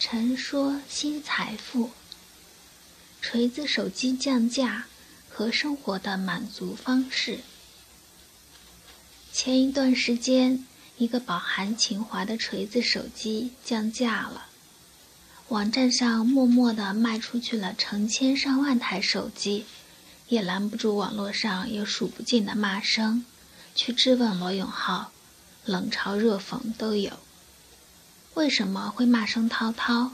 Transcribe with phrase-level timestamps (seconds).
[0.00, 1.90] 陈说新财富，
[3.20, 4.86] 锤子手机降价
[5.28, 7.40] 和生活的满足方式。
[9.32, 10.64] 前一段时间，
[10.98, 14.46] 一个饱含情怀的锤子手机降价了，
[15.48, 19.66] 网站上默默地卖出去了成千上万台手机，
[20.28, 23.24] 也拦不住网络上有数不尽的骂声，
[23.74, 25.10] 去质问罗永浩，
[25.64, 27.18] 冷嘲热讽都有。
[28.38, 30.12] 为什么会骂声滔滔？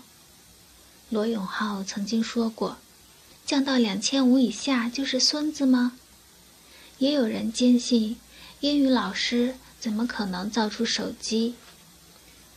[1.10, 2.78] 罗永浩曾经说过
[3.44, 5.92] ：“降到两千五以下就是孙子吗？”
[6.96, 8.16] 也有人坚信，
[8.60, 11.56] 英语老师怎么可能造出手机？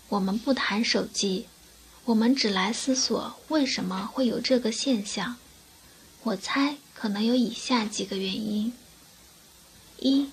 [0.08, 1.48] 我们不谈手机，
[2.06, 5.36] 我们只来思索为什么会有这个现象。
[6.24, 8.72] 我猜可能有以下几个原因：
[10.00, 10.30] 一，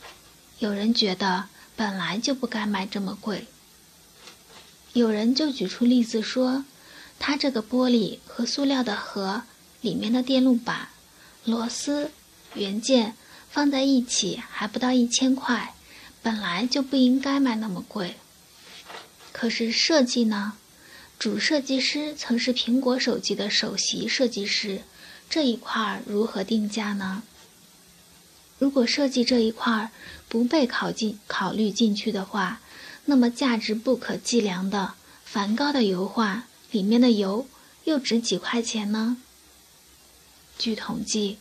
[0.61, 3.49] 有人觉得本来就不该卖这么贵。
[4.95, 6.65] 有人就举出例子说，
[7.19, 9.43] 它这个玻璃和塑料的盒
[9.81, 10.89] 里面的电路板、
[11.45, 12.13] 螺丝、
[12.55, 13.15] 元件
[13.51, 15.75] 放在一起还不到一千块，
[16.23, 18.15] 本来就不应该卖那么贵。
[19.33, 20.55] 可是设计呢？
[21.19, 24.83] 主设计师曾是苹果手机的首席设计师，
[25.29, 27.25] 这一块儿如何定价呢？
[28.61, 29.91] 如果设计这一块儿
[30.29, 32.61] 不被考进考虑进去的话，
[33.07, 37.47] 那么价值不可计量的梵高的油画里面的油
[37.85, 39.19] 又值几块钱呢？
[40.59, 41.39] 据统计，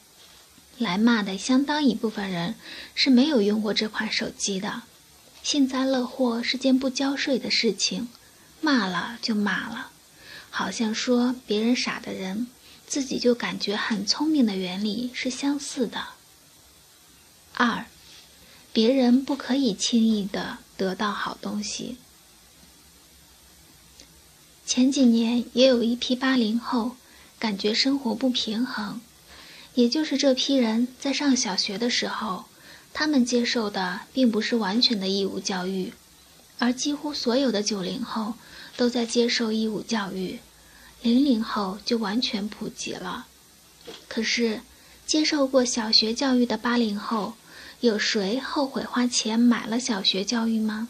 [0.78, 2.56] 来骂的相当一部分人
[2.96, 4.84] 是没有用过这款手机的。
[5.42, 8.10] 幸灾乐祸是件不交税的事情，
[8.60, 9.92] 骂了就骂了，
[10.50, 12.48] 好像说别人傻的人，
[12.88, 16.08] 自己就感觉很聪明的原理是相似的。
[17.54, 17.86] 二，
[18.72, 20.60] 别人不可以轻易的。
[20.78, 21.98] 得到好东西。
[24.66, 26.96] 前几年也有一批八零后
[27.38, 29.02] 感觉生活不平衡，
[29.76, 32.46] 也就是这批人在上小学的时候，
[32.94, 35.94] 他们接受的并不是完全的义务教育，
[36.60, 38.36] 而几乎所有的九零后
[38.78, 40.40] 都在接受义务教育，
[41.02, 43.28] 零零后就完全普及了。
[44.08, 44.62] 可是，
[45.06, 47.34] 接受过小学教育的八零后。
[47.84, 50.88] 有谁后悔花钱买了小学教育吗？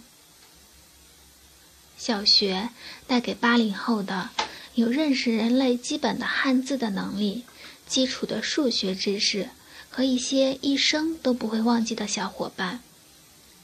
[1.97, 2.69] 小学
[3.07, 4.29] 带给八零后的
[4.75, 7.45] 有认识人类基本的汉字的能力、
[7.87, 9.49] 基础的数学知识
[9.89, 12.81] 和一些一生都不会忘记的小伙伴。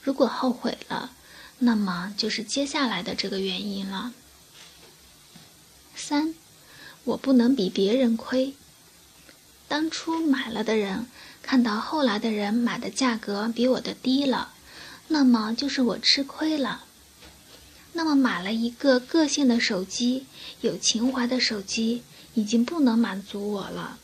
[0.02, 1.12] 如果后悔了，
[1.60, 4.12] 那么就是接下来的这个原因了。
[5.96, 6.34] 三，
[7.04, 8.56] 我不能比别人亏。
[9.70, 11.08] 当初买了的人。
[11.42, 14.54] 看到后来的人买的价格比我的低了，
[15.08, 16.84] 那么就是我吃亏了。
[17.94, 20.28] 那么买了一个个性的手机，
[20.62, 22.04] 有情怀的手机，
[22.36, 23.98] 已经不能满足我了。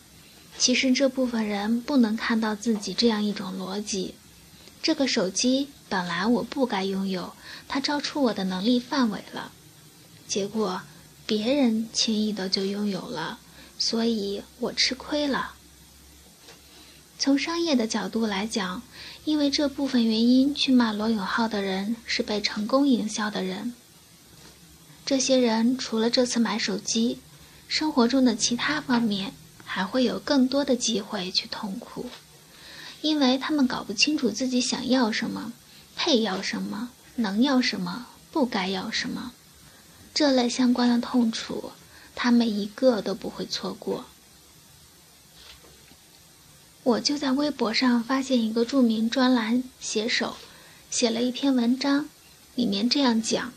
[0.58, 4.16] 其实这部分人不能看到自己这样一种逻辑：
[4.82, 7.34] 这个手机本来我不该拥有，
[7.68, 9.52] 它超出我的能力范围了。
[10.28, 10.82] 结果
[11.28, 13.38] 别人轻易的就拥有了，
[13.78, 15.54] 所以我吃亏了。
[17.18, 18.82] 从商业的角度来讲，
[19.24, 23.74] 因为这部分原因去骂罗永浩的人是被成功营销的人。
[25.06, 27.20] 这些人除了这次买手机，
[27.68, 32.10] 生活中的其他方面还会有更多的机会去痛苦，
[33.02, 35.54] 因为他们搞不清楚自己想要什么，
[35.96, 39.32] 配要什么，能要什么，不该要什么。
[40.14, 41.72] 这类相关的痛楚，
[42.16, 44.06] 他们一个都不会错过。
[46.84, 50.38] 我就在微博上发现一个著名专栏写手
[50.90, 52.08] 写了一篇文章，
[52.54, 53.52] 里面这样讲：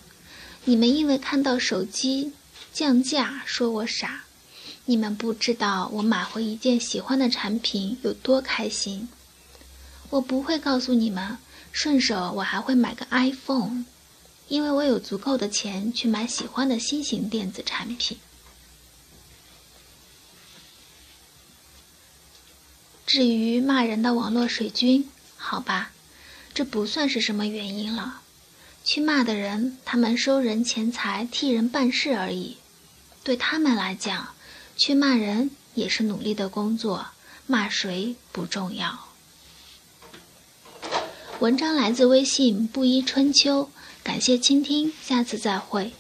[0.65, 2.33] 你们因为看到手机
[2.73, 4.25] 降价说我傻，
[4.87, 9.09] 你们不知道我买回一件喜欢的产品有多开心。
[10.11, 11.37] 我不会告诉你们，
[11.71, 13.85] 顺手我还会买个 iPhone，
[14.49, 18.17] 因为我有足够的钱去买喜欢的新型电子产品。
[23.19, 25.91] 至于骂人的网络水军，好吧，
[26.55, 28.21] 这不算是什么原因了。
[28.85, 32.59] 去骂的人，他们收人钱财，替人办事而已。
[33.25, 34.29] 对他们来讲，
[34.77, 37.09] 去骂人也是努力的工作，
[37.49, 39.09] 骂谁不重要。
[41.41, 43.69] 文章来自微信布衣春秋，
[44.05, 45.93] 感谢倾听，下次再会。